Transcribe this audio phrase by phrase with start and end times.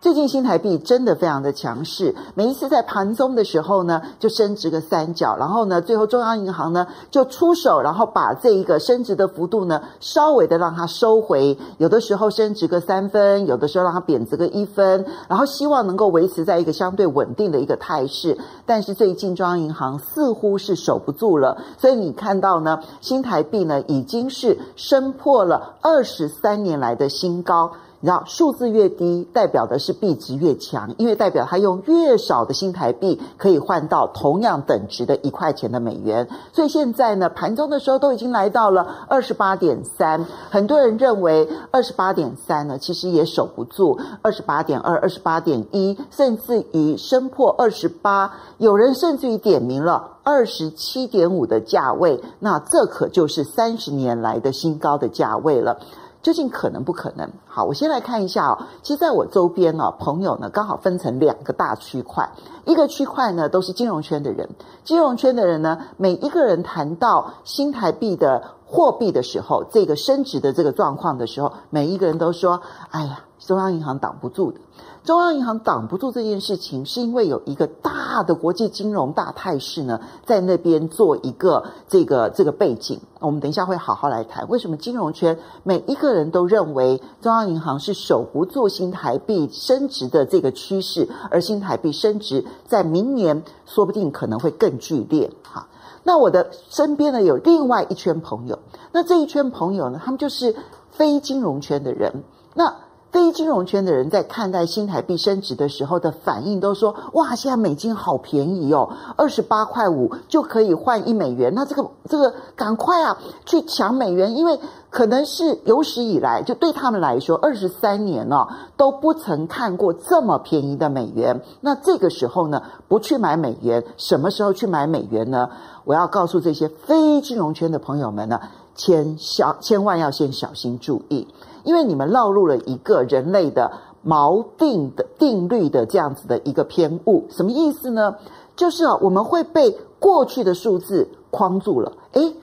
[0.00, 18.38] 最近新台币真的非常的强势，每一次在盘中的时候呢，就升值个三角，然后呢，最后中央银行呢就出手，然后把这一个升值的幅度呢稍微的让它收回，有的时候升值个三分，有的时候让它贬值个一分，然后希望能够维持在一个相对稳定的一个态势。
[18.64, 27.72] 但是最近中央银行似乎是守不住了，所以你看到呢，新台币呢已经是升破了二十三年来的新高。
[28.02, 36.26] 你知道数字越低，代表的是币值越强，因为代表它用越少的新台币可以换到同样等值的一块钱的美元。
[36.54, 55.80] 所以现在呢，盘中的时候都已经来到了二十八点三，很多人认为二十八点三呢，其实也守不住二十八点二、二十八点一，甚至于升破二十八，有人甚至于点名了二十七点五的价位，那这可就是三十年来的新高的价位了。
[56.22, 57.30] 究竟可能不可能？
[57.46, 58.66] 好，我先来看一下哦。
[58.82, 62.30] 其实在我周边呢，朋友呢刚好分成两个大区块，
[62.64, 64.50] 一个区块呢都是金融圈的人，
[64.84, 74.60] 金融圈的人呢，每一个人谈到新台币的货币的时候，这个升值的这个状况的时候，每一个人都说：“哎呀，中央银行挡不住的。”
[75.02, 83.00] 中央银行挡不住这件事情，是因为有一个大的国际金融大态势呢，在那边做一个这个这个背景。
[83.18, 95.32] 我们等一下会好好来谈，为什么金融圈每一个人都认为中央银行是守不住新台币升值的这个趋势，而新台币升值在明年说不定可能会更剧烈。
[95.42, 95.68] 哈，
[96.04, 98.58] 那我的身边呢有另外一圈朋友，
[98.92, 100.54] 那这一圈朋友呢，他们就是
[100.90, 102.22] 非金融圈的人，
[102.54, 102.76] 那。
[103.12, 111.52] 非金融圈的人在看待新台币升值的时候的反应都说：“哇，现在美金好便宜哦，二十八块五就可以换一美元。
[111.54, 121.42] 那这个这个赶快啊，去抢美元，因为可能是有史以来就对他们来说，二十三年哦都不曾看过这么便宜的美元。
[121.60, 125.50] 那这个时候呢，不去买美元，什么时候去买美元呢？
[125.84, 128.40] 我要告诉这些非金融圈的朋友们呢，
[128.80, 131.28] 千小千万要先小心注意。”
[131.64, 133.70] 因为你们落入了一个人类的
[134.02, 138.14] 锚定的定律的这样子的一个偏误，什么意思呢？
[138.56, 141.92] 就是啊，我们会被过去的数字框住了。
[142.12, 142.34] 诶，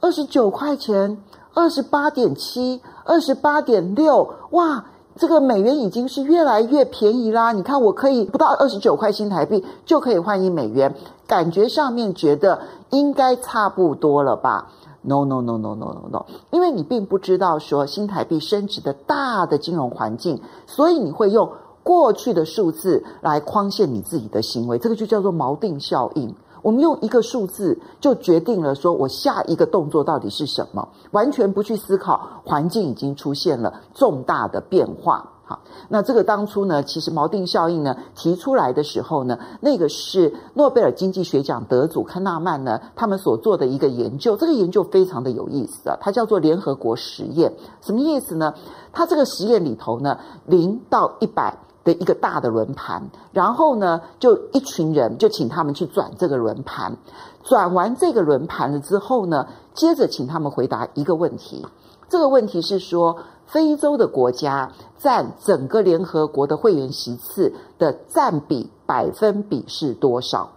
[0.00, 1.22] 二十九块钱，
[1.54, 4.84] 二十八点七，二十八点六，哇，
[5.16, 7.52] 这个美元已经是越来越便宜啦！
[7.52, 10.92] 你看，我可以不到二十九块新台币就可以换一美元，
[11.28, 12.58] 感觉上面觉得
[12.90, 14.72] 应该差不多了吧
[15.06, 21.48] ？No no no no no no no，因为你并不知道说新台币升值的大的金融环境，所以你会用
[21.84, 26.34] 过去的数字来框限你自己的行为，这个就叫做锚定效应。
[26.66, 35.30] 我们用一个数字就决定了说我下一个动作到底是什么，完全不去思考环境已经出现了重大的变化。
[35.44, 48.54] 好，那这个当初呢，其实锚定效应呢提出来的时候呢，那个是诺贝尔经济学奖得主康纳曼呢他们所做的一个研究，这个研究非常的有意思啊，它叫做联合国实验，什么意思呢？
[48.92, 51.56] 它这个实验里头呢，零到一百
[51.86, 56.98] 的一个大的轮盘，然后呢，就一群人就请他们去转这个轮盘，
[57.44, 61.64] 转完这个轮盘了之后呢，接着请他们回答一个问题，
[62.10, 63.16] 这个问题是说。
[63.48, 70.50] 非洲的国家占整个联合国的会员席次的占比百分比是多少？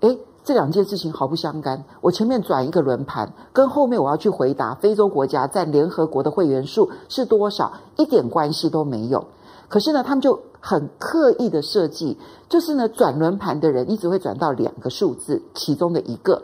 [0.00, 1.84] 诶，这两件事情毫不相干。
[2.00, 9.26] 我前面转一个轮盘，跟后面我要去回答非洲国家占联合国的会员数是多少，一点关系都没有。
[9.68, 12.16] 可是呢，他们就很刻意的设计，
[12.48, 16.42] 就是呢，转轮盘的人一直会转到两个数字其中的一个，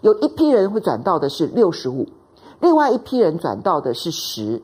[0.00, 2.08] 有一批人会转到的是六十五，
[2.60, 4.62] 另外一批人转到的是十。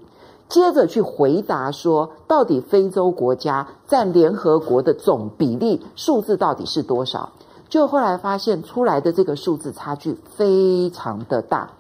[0.49, 7.33] 接着去回答说，到底非洲国家占联合国的总比例数字到底是多少？
[7.71, 11.71] 就后来发现出来的这个数字差距非常的大。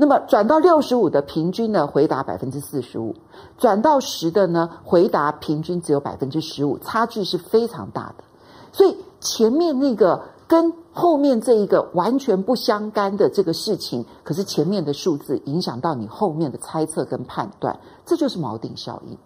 [0.00, 3.12] 那么转到六十五的平均呢，回答百分之四十五；
[3.58, 8.24] 转到十的呢，回答平均只有百分之十五，差距是非常大的。
[8.72, 10.22] 所以前面那个。
[10.48, 19.18] 跟后面这一个完全不相干的这个事情，可是前面的数字影响到你后面的猜测跟判断，这就是锚定效应。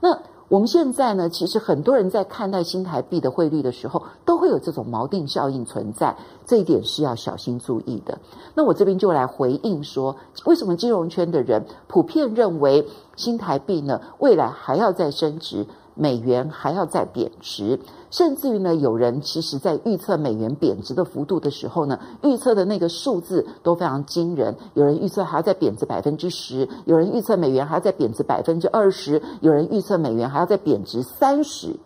[0.00, 0.18] 那
[0.48, 6.16] 我们现在呢，其实很多人在看待新台币的汇率的时候，都会有这种锚定效应存在，
[6.46, 8.18] 这一点是要小心注意的。
[8.54, 10.16] 那我这边就来回应说，
[10.46, 15.66] 为什么金融圈的人普遍认为新台币呢，未来还要再升值？
[15.98, 17.80] 美元还要再贬值，
[18.10, 24.54] 甚至于呢，有人其实在预测美元贬值的幅度的时候呢，预测的那个数字都非常惊人。
[24.74, 31.76] 有人预测还要再贬值百分之十，有人预测美元还要再贬值百分之二十，有人预测美元还要再贬值三十。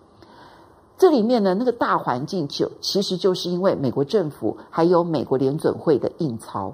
[1.03, 6.73] 这里面呢，那个大环境就其实就是因为美国政府还有美国联准会的印钞。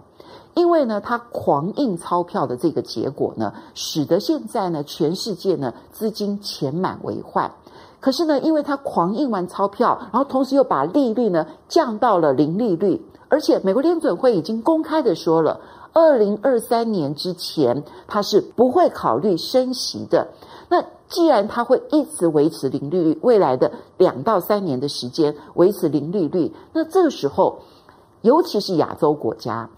[0.52, 7.50] 因为呢，它狂印钞票的这个结果呢，使得现在呢，全世界呢资金钱满为患。
[8.00, 15.58] 可是呢，因为它狂印完钞票，然后同时又把利率呢降到了零利率，而且美国联准会已经公开的说了，
[15.98, 20.28] 二零二三年之前它是不会考虑升息的。
[20.68, 27.58] 那既然它会一直维持零利率，未来的两到三年的时间维持零利率，那这个时候，
[28.22, 29.68] 尤其是亚洲国家。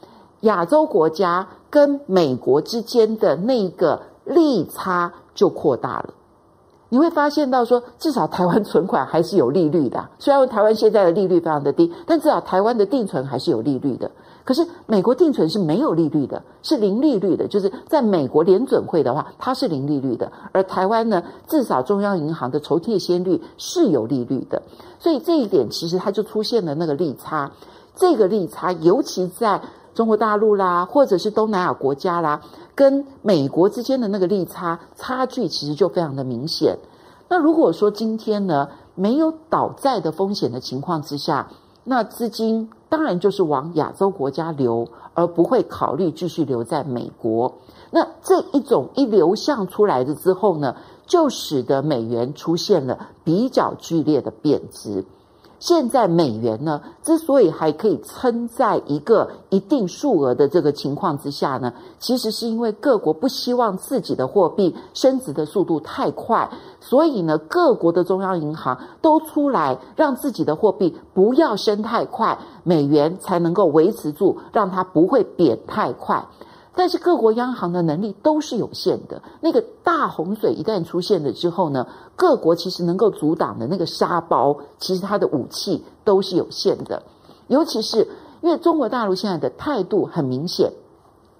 [0.41, 6.15] 亚洲国家跟美国之间的那个利差就扩大了，
[6.91, 10.09] 你会发现到说，至少台湾存款还是有利率的。
[10.19, 14.11] 虽然台湾现在的利率非常的低，但至少台湾的定存还是有利率的。
[14.45, 17.49] 可是美国定存是没有利率的，是零利率的。
[17.49, 24.63] 就是在美国联准会的话，它是零利率的，而台湾呢，至少中央银行的筹贴先率是有利率的。
[24.99, 27.53] 所以这一点其实它就出现了那个利差。
[27.95, 29.61] 这个利差尤其在。
[29.93, 32.41] 中国大陆啦，或者是东南亚国家啦，
[32.77, 36.79] 跟美国之间的那个利差差距，其实就非常的明显。
[37.29, 41.51] 那如果说今天呢，没有倒债的风险的情况之下，
[41.83, 47.55] 那资金当然就是往亚洲国家流，而不会考虑继续留在美国。
[47.91, 50.77] 那这一种一流向出来的之后呢，
[51.07, 55.07] 就使得美元出现了比较剧烈的贬值。
[55.61, 76.25] 现在美元呢，之所以还可以撑在一个一定数额的这个情况之下呢，其实是因为各国不希望自己的货币升值的速度太快，所以呢，各国的中央银行都出来让自己的货币不要升太快，美元才能够维持住，让它不会贬太快。
[76.77, 87.03] 但是各国央行的能力都是有限的，那个大洪水一旦出现了之后呢，各国其实能够阻挡的那个沙包，其实它的武器都是有限的。
[87.49, 88.07] 尤其是
[88.41, 90.73] 因为中国大陆现在的态度很明显，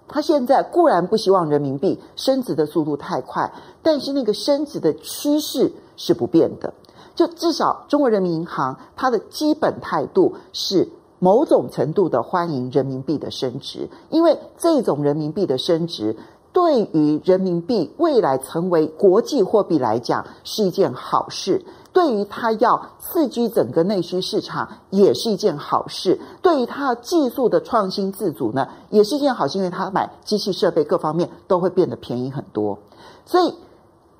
[0.07, 6.73] 它现在固然不希望人民币升值的速度太快，但是那个升值的趋势是不变的。
[7.15, 10.89] 就至少中国人民银行它的基本态度是。
[11.23, 16.17] 某种程度的欢迎人民币的升值，因为这种人民币的升值
[16.51, 21.63] 对于人民币未来成为国际货币来讲是一件好事，
[21.93, 32.79] 对于它要刺激整个内需市场也是一件好事，对于它技术的创新自主呢也是一件好事，因为它买机器设备各方面都会变得便宜很多，
[33.27, 33.53] 所以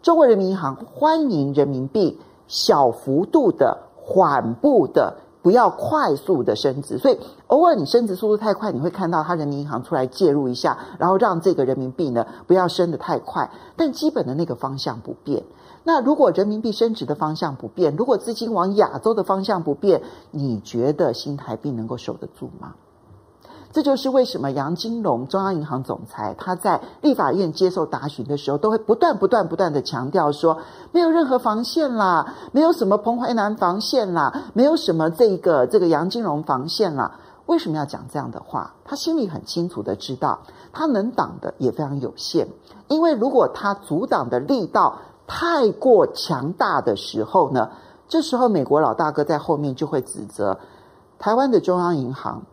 [0.03, 5.15] 中国人民银行欢迎人民币小幅度的缓步的。
[5.41, 15.43] 不要快速的升值，所以偶尔你升值速度太快，你会看到它人民银行出来介入一下，然后让这个人民币呢不要升得太快，但基本的那个方向不变。
[15.83, 22.75] 那如果人民币升值的方向不变，如果资金往亚洲的方向不变，你觉得新台币能够守得住吗？
[23.73, 30.59] 这就是为什么杨金龙中央银行总裁他在立法院接受答询的时候，都会不断不断不断的强调说，
[30.91, 37.19] 没有任何防线啦，没有什么彭淮南防线啦，没有什么这个这个杨金龙防线啦。
[37.45, 38.73] 为什么要讲这样的话？
[38.85, 40.39] 他心里很清楚的知道，
[40.71, 42.47] 他能挡的也非常有限，
[42.87, 47.69] 因为如果他阻挡的力道太过强大的时候呢，
[48.07, 50.59] 这时候美国老大哥在后面就会指责
[51.19, 52.43] 台湾的中央银行。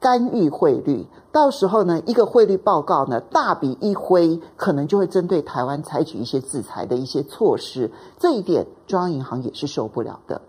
[0.00, 7.90] 干预汇率，到时候呢，一个汇率报告呢，大笔一挥，可能就会针对台湾采取一些制裁的一些措施。
[8.18, 10.40] 这一点，中央银行也是受不了的。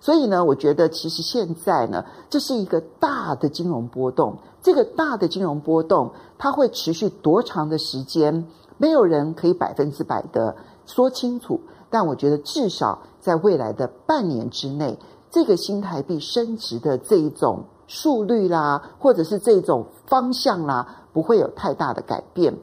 [0.00, 4.36] 所以呢，我觉得其实现在呢，这是一个大的金融波动。
[4.62, 8.46] 这个大的金融波动，它会持续多长的时间？
[8.78, 10.54] 没有人可以百分之百的
[10.86, 11.60] 说清楚。
[11.90, 14.96] 但我觉得，至少在未来的半年之内，
[15.30, 17.64] 这个新台币升值的这一种。
[17.86, 22.56] 速率啦，或者是这种方向啦，不会有太大的改变，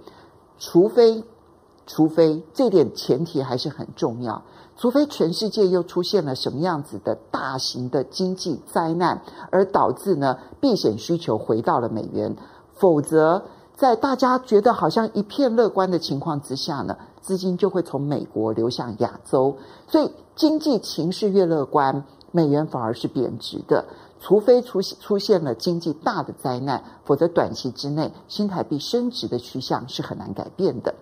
[0.58, 1.24] 除非，
[1.86, 4.42] 除非这点前提还是很重要，
[4.78, 12.36] 除非全世界又出现了什么样子的大型的经济灾难，而导致呢避险需求回到了美元，
[12.74, 13.44] 否则
[13.75, 23.86] 在大家觉得好像一片乐观的情况之下呢，资金就会从美国流向亚洲，所以经济情势越乐观，美元反而是贬值的。
[24.22, 30.94] 除非出现出现了经济大的灾难，否则短期之内新台币升值的趋向是很难改变的。